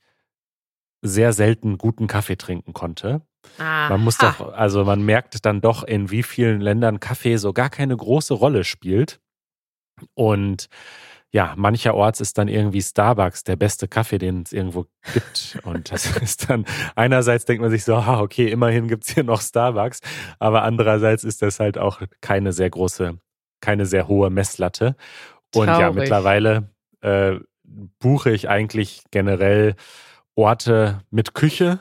[1.01, 3.21] sehr selten guten Kaffee trinken konnte.
[3.57, 3.89] Aha.
[3.89, 7.69] Man muss doch, also man merkt dann doch, in wie vielen Ländern Kaffee so gar
[7.69, 9.19] keine große Rolle spielt.
[10.13, 10.69] Und
[11.31, 15.59] ja, mancherorts ist dann irgendwie Starbucks der beste Kaffee, den es irgendwo gibt.
[15.63, 19.23] Und das ist dann, einerseits denkt man sich so, ah, okay, immerhin gibt es hier
[19.23, 20.01] noch Starbucks,
[20.39, 23.17] aber andererseits ist das halt auch keine sehr große,
[23.61, 24.95] keine sehr hohe Messlatte.
[25.53, 25.81] Und Traurig.
[25.81, 26.69] ja, mittlerweile
[27.01, 27.35] äh,
[27.99, 29.75] buche ich eigentlich generell
[30.35, 31.79] Orte mit Küche.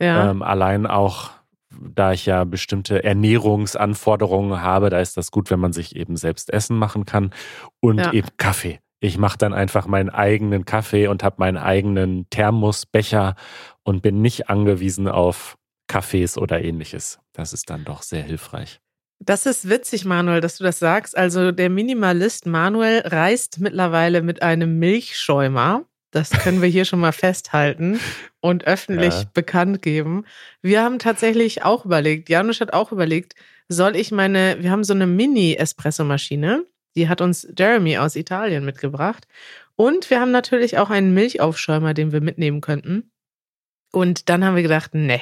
[0.00, 0.30] Ja.
[0.30, 1.30] Ähm, allein auch
[1.70, 6.52] da ich ja bestimmte Ernährungsanforderungen habe, da ist das gut, wenn man sich eben selbst
[6.52, 7.32] Essen machen kann
[7.80, 8.12] und ja.
[8.12, 8.80] eben Kaffee.
[9.00, 13.36] Ich mache dann einfach meinen eigenen Kaffee und habe meinen eigenen Thermosbecher
[13.84, 15.56] und bin nicht angewiesen auf
[15.86, 17.20] Kaffees oder ähnliches.
[17.32, 18.80] Das ist dann doch sehr hilfreich.
[19.20, 21.16] Das ist witzig, Manuel, dass du das sagst.
[21.16, 25.84] Also der Minimalist Manuel reist mittlerweile mit einem Milchschäumer.
[26.10, 28.00] Das können wir hier schon mal festhalten
[28.40, 29.30] und öffentlich ja.
[29.34, 30.24] bekannt geben.
[30.62, 33.34] Wir haben tatsächlich auch überlegt, Janusz hat auch überlegt,
[33.68, 36.64] soll ich meine, wir haben so eine Mini-Espresso-Maschine
[36.98, 39.28] die hat uns Jeremy aus Italien mitgebracht.
[39.76, 43.12] Und wir haben natürlich auch einen Milchaufschäumer, den wir mitnehmen könnten.
[43.92, 45.20] Und dann haben wir gedacht, ne,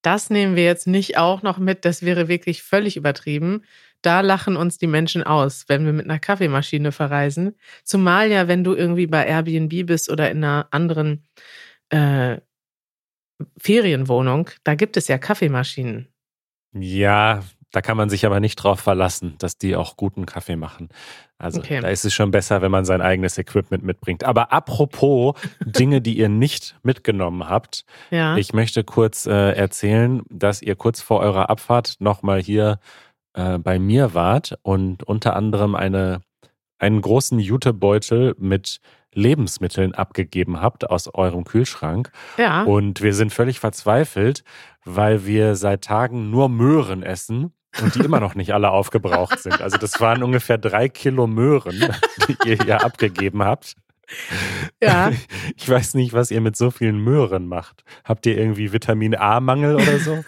[0.00, 1.84] das nehmen wir jetzt nicht auch noch mit.
[1.84, 3.64] Das wäre wirklich völlig übertrieben.
[4.00, 7.54] Da lachen uns die Menschen aus, wenn wir mit einer Kaffeemaschine verreisen.
[7.84, 11.24] Zumal ja, wenn du irgendwie bei Airbnb bist oder in einer anderen
[11.90, 12.38] äh,
[13.58, 16.08] Ferienwohnung, da gibt es ja Kaffeemaschinen.
[16.72, 20.88] Ja, da kann man sich aber nicht drauf verlassen, dass die auch guten Kaffee machen.
[21.38, 21.80] Also okay.
[21.80, 24.24] da ist es schon besser, wenn man sein eigenes Equipment mitbringt.
[24.24, 28.36] Aber apropos Dinge, die ihr nicht mitgenommen habt, ja.
[28.36, 32.80] ich möchte kurz äh, erzählen, dass ihr kurz vor eurer Abfahrt nochmal hier
[33.34, 36.22] äh, bei mir wart und unter anderem eine,
[36.78, 38.80] einen großen Jutebeutel mit
[39.12, 42.12] Lebensmitteln abgegeben habt aus eurem Kühlschrank.
[42.36, 42.62] Ja.
[42.62, 44.44] Und wir sind völlig verzweifelt,
[44.84, 49.60] weil wir seit Tagen nur Möhren essen und die immer noch nicht alle aufgebraucht sind.
[49.60, 51.78] Also das waren ungefähr drei Kilo Möhren,
[52.28, 53.76] die ihr hier abgegeben habt.
[54.82, 55.12] Ja.
[55.56, 57.84] Ich weiß nicht, was ihr mit so vielen Möhren macht.
[58.04, 60.24] Habt ihr irgendwie Vitamin A-Mangel oder so?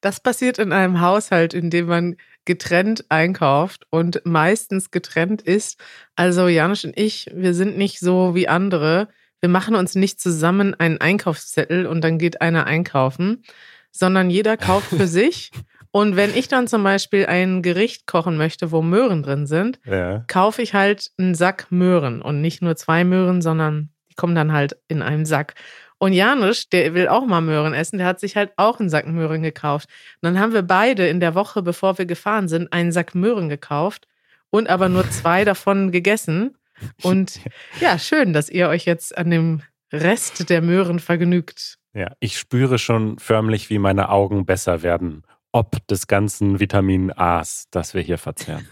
[0.00, 5.78] Das passiert in einem Haushalt, in dem man getrennt einkauft und meistens getrennt ist.
[6.16, 9.08] Also Janusz und ich, wir sind nicht so wie andere.
[9.40, 13.42] Wir machen uns nicht zusammen einen Einkaufszettel und dann geht einer einkaufen,
[13.90, 15.50] sondern jeder kauft für sich.
[15.92, 20.24] Und wenn ich dann zum Beispiel ein Gericht kochen möchte, wo Möhren drin sind, ja.
[20.28, 24.52] kaufe ich halt einen Sack Möhren und nicht nur zwei Möhren, sondern die kommen dann
[24.52, 25.54] halt in einen Sack.
[25.98, 29.06] Und Janusz, der will auch mal Möhren essen, der hat sich halt auch einen Sack
[29.06, 29.88] Möhren gekauft.
[30.22, 33.48] Und dann haben wir beide in der Woche, bevor wir gefahren sind, einen Sack Möhren
[33.48, 34.06] gekauft
[34.50, 36.56] und aber nur zwei davon gegessen.
[37.02, 37.40] Und
[37.80, 41.78] ja, schön, dass ihr euch jetzt an dem Rest der Möhren vergnügt.
[41.92, 47.66] Ja, ich spüre schon förmlich, wie meine Augen besser werden ob des ganzen Vitamin A's,
[47.70, 48.66] das wir hier verzehren.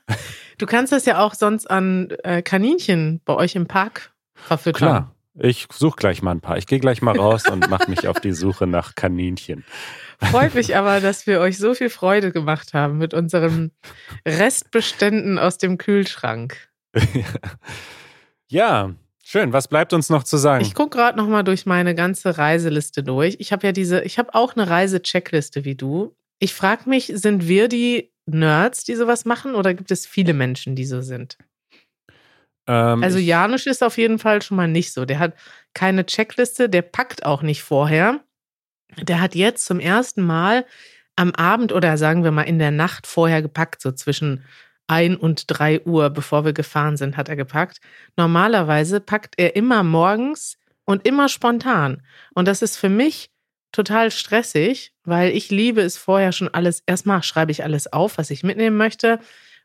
[0.58, 4.78] du kannst das ja auch sonst an äh, Kaninchen bei euch im Park verfüttern.
[4.78, 5.12] Klar.
[5.38, 6.56] Ich suche gleich mal ein paar.
[6.56, 9.64] Ich gehe gleich mal raus und mache mich auf die Suche nach Kaninchen.
[10.18, 13.72] Freut mich aber, dass wir euch so viel Freude gemacht haben mit unseren
[14.26, 16.56] Restbeständen aus dem Kühlschrank.
[18.48, 18.94] ja,
[19.26, 19.52] schön.
[19.52, 20.64] Was bleibt uns noch zu sagen?
[20.64, 23.36] Ich gucke gerade noch mal durch meine ganze Reiseliste durch.
[23.38, 26.16] Ich habe ja diese, ich habe auch eine Reisecheckliste wie du.
[26.38, 30.74] Ich frage mich, sind wir die Nerds, die sowas machen, oder gibt es viele Menschen,
[30.74, 31.38] die so sind?
[32.66, 35.04] Ähm, also Janusz ist auf jeden Fall schon mal nicht so.
[35.04, 35.34] Der hat
[35.74, 38.20] keine Checkliste, der packt auch nicht vorher.
[39.00, 40.64] Der hat jetzt zum ersten Mal
[41.16, 44.44] am Abend oder sagen wir mal in der Nacht vorher gepackt, so zwischen
[44.86, 47.80] ein und drei Uhr, bevor wir gefahren sind, hat er gepackt.
[48.16, 52.02] Normalerweise packt er immer morgens und immer spontan.
[52.34, 53.30] Und das ist für mich
[53.72, 56.82] total stressig, weil ich liebe es vorher schon alles.
[56.86, 59.18] Erstmal schreibe ich alles auf, was ich mitnehmen möchte.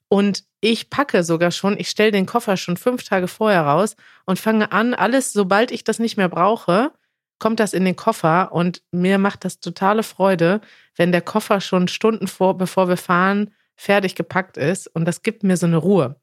[0.08, 4.40] Und ich packe sogar schon, ich stelle den Koffer schon fünf Tage vorher raus und
[4.40, 6.92] fange an, alles, sobald ich das nicht mehr brauche,
[7.40, 10.62] kommt das in den Koffer und mir macht das totale Freude,
[10.98, 13.52] wenn der Koffer schon Stunden vor, bevor wir fahren,
[13.82, 16.16] fertig gepackt ist und das gibt mir so eine Ruhe.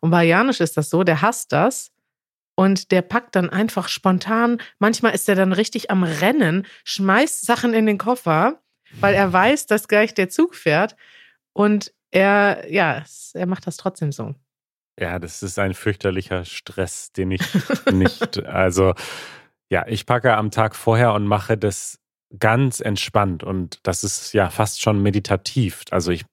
[0.00, 1.92] Und bei Janusz ist das so, der hasst das
[2.56, 4.60] und der packt dann einfach spontan.
[4.78, 8.60] Manchmal ist er dann richtig am Rennen, schmeißt Sachen in den Koffer,
[9.00, 10.94] weil er weiß, dass gleich der Zug fährt
[11.54, 14.34] und er, ja, er macht das trotzdem so.
[14.98, 17.42] Ja, das ist ein fürchterlicher Stress, den ich
[17.90, 18.92] nicht, also
[19.70, 21.98] ja, ich packe am Tag vorher und mache das
[22.38, 25.84] ganz entspannt und das ist ja fast schon meditativ.
[25.90, 26.26] Also ich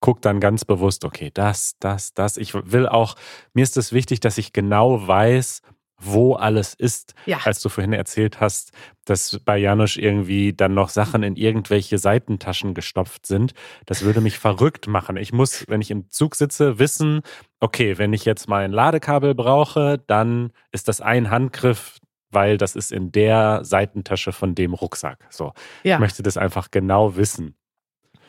[0.00, 2.36] gucke dann ganz bewusst, okay, das, das, das.
[2.36, 3.16] Ich will auch,
[3.52, 5.62] mir ist es wichtig, dass ich genau weiß,
[6.00, 7.38] wo alles ist, ja.
[7.44, 8.72] als du vorhin erzählt hast,
[9.04, 13.52] dass bei Janusz irgendwie dann noch Sachen in irgendwelche Seitentaschen gestopft sind.
[13.84, 15.16] Das würde mich verrückt machen.
[15.16, 17.22] Ich muss, wenn ich im Zug sitze, wissen,
[17.58, 21.98] okay, wenn ich jetzt mal ein Ladekabel brauche, dann ist das ein Handgriff,
[22.30, 25.26] weil das ist in der Seitentasche von dem Rucksack.
[25.30, 25.52] So.
[25.82, 25.96] Ja.
[25.96, 27.57] Ich möchte das einfach genau wissen.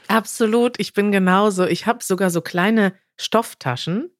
[0.09, 1.65] Absolut, ich bin genauso.
[1.65, 4.11] Ich habe sogar so kleine Stofftaschen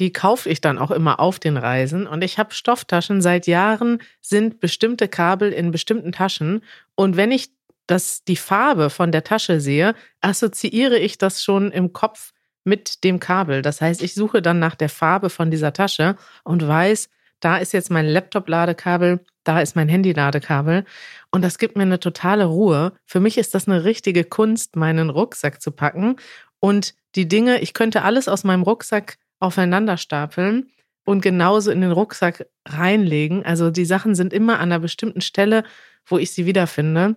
[0.00, 2.06] die kaufe ich dann auch immer auf den Reisen.
[2.06, 3.22] Und ich habe Stofftaschen.
[3.22, 6.62] Seit Jahren sind bestimmte Kabel in bestimmten Taschen.
[6.96, 7.50] Und wenn ich
[7.86, 12.32] das, die Farbe von der Tasche sehe, assoziiere ich das schon im Kopf
[12.64, 13.62] mit dem Kabel.
[13.62, 17.08] Das heißt, ich suche dann nach der Farbe von dieser Tasche und weiß,
[17.40, 20.84] da ist jetzt mein Laptop-Ladekabel, da ist mein Handy-Ladekabel.
[21.30, 22.92] Und das gibt mir eine totale Ruhe.
[23.06, 26.16] Für mich ist das eine richtige Kunst, meinen Rucksack zu packen.
[26.60, 30.70] Und die Dinge, ich könnte alles aus meinem Rucksack aufeinander stapeln
[31.04, 33.44] und genauso in den Rucksack reinlegen.
[33.44, 35.64] Also die Sachen sind immer an einer bestimmten Stelle,
[36.06, 37.16] wo ich sie wiederfinde.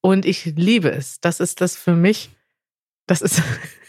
[0.00, 1.20] Und ich liebe es.
[1.20, 2.30] Das ist das für mich,
[3.06, 3.42] das ist,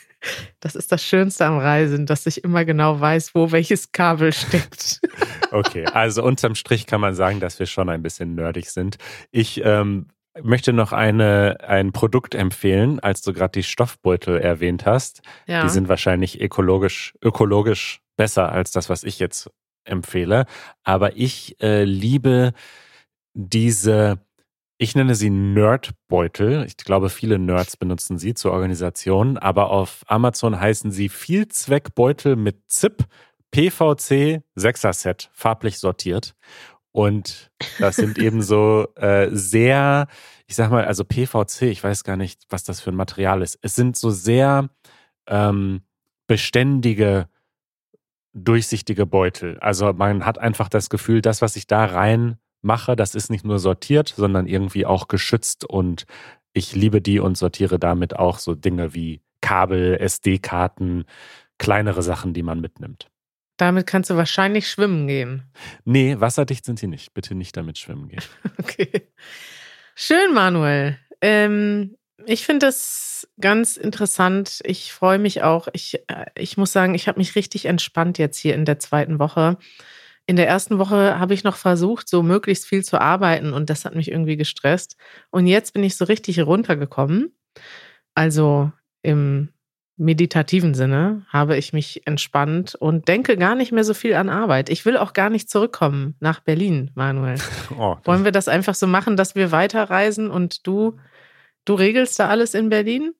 [0.59, 5.01] das ist das Schönste am Reisen, dass ich immer genau weiß, wo welches Kabel steckt.
[5.51, 8.97] Okay, also unterm Strich kann man sagen, dass wir schon ein bisschen nerdig sind.
[9.31, 10.07] Ich ähm,
[10.41, 15.21] möchte noch eine, ein Produkt empfehlen, als du gerade die Stoffbeutel erwähnt hast.
[15.47, 15.63] Ja.
[15.63, 19.49] Die sind wahrscheinlich ökologisch, ökologisch besser als das, was ich jetzt
[19.85, 20.45] empfehle.
[20.83, 22.53] Aber ich äh, liebe
[23.33, 24.19] diese,
[24.77, 26.65] ich nenne sie Nerdbeutel.
[26.65, 29.38] Ich glaube, viele Nerds benutzen sie zur Organisation.
[29.38, 33.05] Aber auf Amazon heißen sie Vielzweckbeutel mit ZIP,
[33.51, 36.35] PVC 6er Set, farblich sortiert.
[36.91, 40.07] Und das sind eben so äh, sehr,
[40.45, 43.57] ich sag mal, also PVC, ich weiß gar nicht, was das für ein Material ist.
[43.61, 44.69] Es sind so sehr
[45.27, 45.81] ähm,
[46.27, 47.29] beständige,
[48.33, 49.57] durchsichtige Beutel.
[49.59, 53.45] Also man hat einfach das Gefühl, das, was ich da rein mache, das ist nicht
[53.45, 56.06] nur sortiert, sondern irgendwie auch geschützt und
[56.54, 61.06] ich liebe die und sortiere damit auch so Dinge wie Kabel, SD-Karten,
[61.58, 63.10] kleinere Sachen, die man mitnimmt.
[63.58, 65.43] Damit kannst du wahrscheinlich schwimmen gehen.
[65.86, 67.13] Nee, wasserdicht sind sie nicht.
[67.13, 68.23] Bitte nicht damit schwimmen gehen.
[68.58, 69.08] okay.
[69.95, 70.97] Schön, Manuel.
[71.21, 74.62] Ähm, ich finde das ganz interessant.
[74.65, 75.67] Ich freue mich auch.
[75.71, 79.19] Ich, äh, ich muss sagen, ich habe mich richtig entspannt jetzt hier in der zweiten
[79.19, 79.58] Woche.
[80.27, 83.85] In der ersten Woche habe ich noch versucht, so möglichst viel zu arbeiten und das
[83.85, 84.97] hat mich irgendwie gestresst.
[85.29, 87.35] Und jetzt bin ich so richtig runtergekommen.
[88.15, 88.71] Also
[89.03, 89.49] im
[89.97, 94.69] meditativen Sinne habe ich mich entspannt und denke gar nicht mehr so viel an Arbeit.
[94.69, 97.35] Ich will auch gar nicht zurückkommen nach Berlin, Manuel.
[97.77, 100.97] Oh, Wollen wir das einfach so machen, dass wir weiterreisen und du,
[101.65, 103.13] du regelst da alles in Berlin?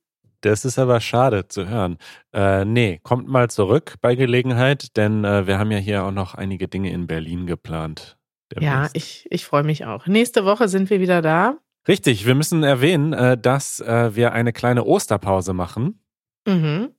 [0.46, 1.98] Das ist aber schade zu hören.
[2.32, 6.36] Äh, nee, kommt mal zurück bei Gelegenheit, denn äh, wir haben ja hier auch noch
[6.36, 8.16] einige Dinge in Berlin geplant.
[8.60, 10.06] Ja, ich, ich freue mich auch.
[10.06, 11.58] Nächste Woche sind wir wieder da.
[11.88, 16.00] Richtig, wir müssen erwähnen, äh, dass äh, wir eine kleine Osterpause machen.
[16.48, 16.92] Mhm.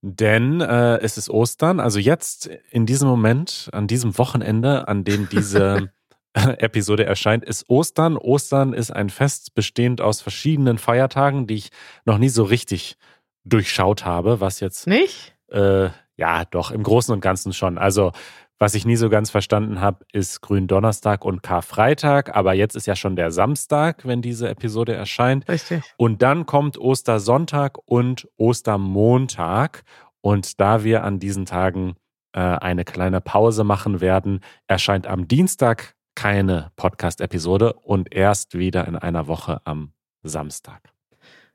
[0.00, 5.28] Denn äh, es ist Ostern, also jetzt in diesem Moment, an diesem Wochenende, an dem
[5.28, 5.90] diese
[6.58, 8.16] Episode erscheint, ist Ostern.
[8.16, 11.70] Ostern ist ein Fest bestehend aus verschiedenen Feiertagen, die ich
[12.04, 12.96] noch nie so richtig
[13.44, 14.86] durchschaut habe, was jetzt.
[14.86, 15.34] Nicht?
[15.50, 17.78] Äh, ja, doch, im Großen und Ganzen schon.
[17.78, 18.12] Also
[18.60, 22.34] was ich nie so ganz verstanden habe, ist Gründonnerstag und Karfreitag.
[22.34, 25.48] Aber jetzt ist ja schon der Samstag, wenn diese Episode erscheint.
[25.48, 25.82] Richtig.
[25.96, 29.84] Und dann kommt Ostersonntag und Ostermontag.
[30.20, 31.94] Und da wir an diesen Tagen
[32.32, 38.96] äh, eine kleine Pause machen werden, erscheint am Dienstag keine Podcast-Episode und erst wieder in
[38.96, 39.92] einer Woche am
[40.24, 40.92] Samstag.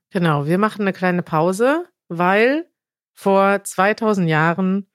[0.10, 2.72] Genau, wir machen eine kleine Pause, weil
[3.12, 4.90] vor 2000 Jahren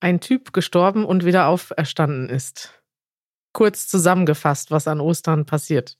[0.00, 2.82] ein Typ gestorben und wieder auferstanden ist.
[3.52, 5.98] Kurz zusammengefasst, was an Ostern passiert.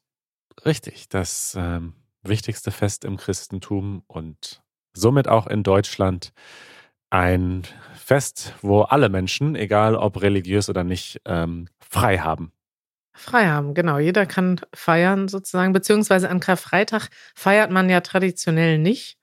[0.64, 4.62] Richtig, das ähm, wichtigste Fest im Christentum und
[4.94, 6.32] somit auch in Deutschland
[7.10, 12.54] ein Fest, wo alle Menschen, egal ob religiös oder nicht, ähm, frei haben.
[13.20, 13.98] Frei haben, genau.
[13.98, 19.18] Jeder kann feiern sozusagen, beziehungsweise an Karfreitag feiert man ja traditionell nicht.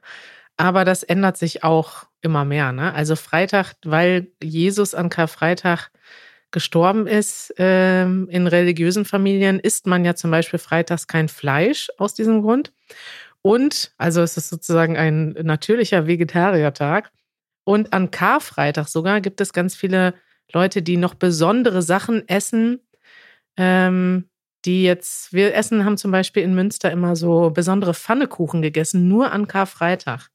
[0.56, 2.72] Aber das ändert sich auch immer mehr.
[2.72, 2.94] Ne?
[2.94, 5.90] Also Freitag, weil Jesus an Karfreitag
[6.52, 12.14] gestorben ist, ähm, in religiösen Familien isst man ja zum Beispiel freitags kein Fleisch aus
[12.14, 12.74] diesem Grund.
[13.42, 17.12] Und, also es ist sozusagen ein natürlicher Vegetariertag.
[17.64, 20.14] Und an Karfreitag sogar gibt es ganz viele
[20.54, 22.80] Leute, die noch besondere Sachen essen,
[23.58, 24.30] ähm,
[24.66, 29.32] die jetzt, wir essen, haben zum Beispiel in Münster immer so besondere Pfannekuchen gegessen, nur
[29.32, 30.30] an Karfreitag.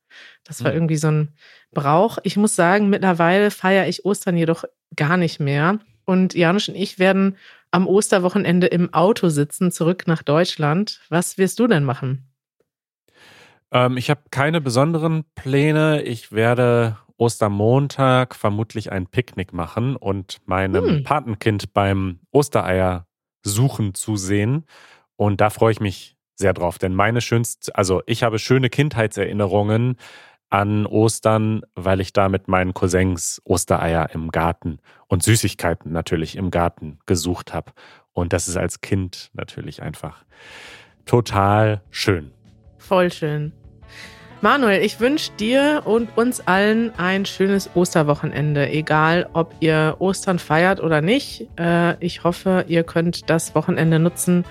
[0.44, 0.76] Das war mhm.
[0.76, 1.35] irgendwie so ein
[1.72, 2.18] Brauch.
[2.22, 5.78] Ich muss sagen, mittlerweile feiere ich Ostern jedoch gar nicht mehr.
[6.04, 7.37] Und Janusz und ich werden
[7.70, 11.00] am Osterwochenende im Auto sitzen, zurück nach Deutschland.
[11.08, 12.28] Was wirst du denn machen?
[13.70, 16.02] Ähm, ich habe keine besonderen Pläne.
[16.02, 21.04] Ich werde Ostermontag vermutlich ein Picknick machen und meinem hm.
[21.04, 23.06] Patenkind beim Ostereier
[23.42, 24.64] suchen zusehen.
[25.16, 29.96] Und da freue ich mich sehr drauf, denn meine schönste, also ich habe schöne Kindheitserinnerungen
[30.50, 36.50] an Ostern, weil ich da mit meinen Cousins Ostereier im Garten und Süßigkeiten natürlich im
[36.50, 37.72] Garten gesucht habe.
[38.12, 40.24] Und das ist als Kind natürlich einfach
[41.07, 42.33] total schön.
[42.76, 43.52] Voll schön.
[44.42, 50.81] Manuel, ich wünsche dir und uns allen ein schönes Osterwochenende, egal ob ihr Ostern feiert
[50.81, 51.46] oder nicht.
[51.57, 54.44] Äh, ich hoffe, ihr könnt das Wochenende nutzen,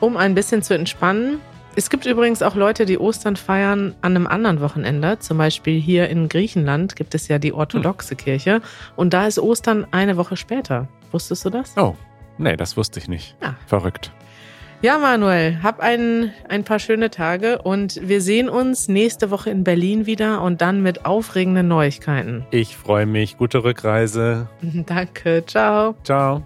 [0.00, 1.38] um ein bisschen zu entspannen.
[1.76, 5.20] Es gibt übrigens auch Leute, die Ostern feiern an einem anderen Wochenende.
[5.20, 8.60] Zum Beispiel hier in Griechenland gibt es ja die orthodoxe Kirche.
[8.96, 10.88] Und da ist Ostern eine Woche später.
[11.12, 11.76] Wusstest du das?
[11.76, 11.94] Oh,
[12.38, 13.36] nee, das wusste ich nicht.
[13.40, 13.54] Ja.
[13.68, 14.10] Verrückt.
[14.80, 19.64] Ja, Manuel, hab ein, ein paar schöne Tage und wir sehen uns nächste Woche in
[19.64, 22.46] Berlin wieder und dann mit aufregenden Neuigkeiten.
[22.52, 23.38] Ich freue mich.
[23.38, 24.48] Gute Rückreise.
[24.86, 25.42] Danke.
[25.46, 25.96] Ciao.
[26.04, 26.44] Ciao.